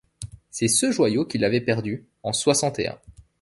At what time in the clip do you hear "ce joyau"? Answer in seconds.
0.67-1.25